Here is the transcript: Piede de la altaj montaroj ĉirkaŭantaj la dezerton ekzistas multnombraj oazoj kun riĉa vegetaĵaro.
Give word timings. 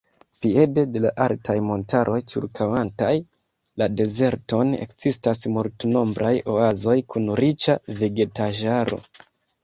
Piede 0.43 0.83
de 0.93 0.99
la 1.01 1.09
altaj 1.23 1.55
montaroj 1.65 2.15
ĉirkaŭantaj 2.31 3.11
la 3.81 3.87
dezerton 3.99 4.71
ekzistas 4.85 5.43
multnombraj 5.57 6.31
oazoj 6.55 6.95
kun 7.15 7.29
riĉa 7.41 7.77
vegetaĵaro. 8.01 8.99